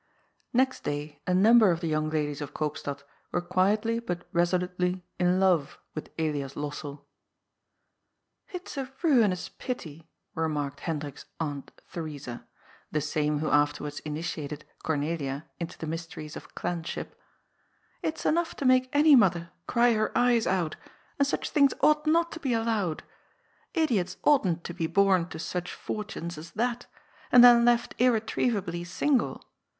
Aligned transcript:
Next 0.51 0.83
day 0.83 1.21
a 1.27 1.33
number 1.35 1.69
of 1.69 1.79
the 1.79 1.87
young 1.87 2.09
ladies 2.09 2.41
of 2.41 2.55
Koopstad 2.55 3.03
were 3.31 3.39
quietly 3.39 3.99
but 3.99 4.25
resolutely 4.33 5.03
in 5.19 5.39
love 5.39 5.77
with 5.93 6.09
Elias 6.17 6.55
Lossell. 6.55 7.05
'^It 8.51 8.65
is 8.65 8.77
a 8.77 8.91
ruinous 9.03 9.47
pity/' 9.49 10.07
remarked 10.33 10.79
Hendrik's 10.79 11.27
Aunt 11.39 11.69
Theresa, 11.93 12.47
the 12.91 12.99
same 12.99 13.37
who 13.37 13.51
afterwards 13.51 13.99
initiated 13.99 14.65
Cornelia 14.81 15.45
into 15.59 15.77
the 15.77 15.85
mysteries 15.85 16.35
of 16.35 16.55
clanship, 16.55 17.13
*' 17.59 18.01
it's 18.01 18.25
enough 18.25 18.55
to 18.55 18.65
make 18.65 18.89
any 18.91 19.15
mother 19.15 19.51
cry 19.67 19.93
her 19.93 20.11
eyes 20.17 20.47
out, 20.47 20.77
and 21.19 21.27
such 21.27 21.51
things 21.51 21.75
ought 21.79 22.07
not 22.07 22.31
to 22.31 22.39
be 22.39 22.53
allowed. 22.53 23.03
Idiots 23.75 24.17
oughtn't 24.23 24.63
to 24.63 24.73
be 24.73 24.87
bom 24.87 25.27
to 25.27 25.37
such 25.37 25.71
fortunes 25.71 26.39
as 26.39 26.53
that, 26.53 26.87
and 27.31 27.43
then 27.43 27.65
left 27.65 27.93
irretrievably 27.99 28.83
single. 28.83 29.43